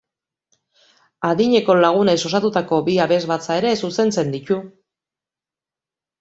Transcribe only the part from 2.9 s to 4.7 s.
abesbatza ere zuzentzen ditu.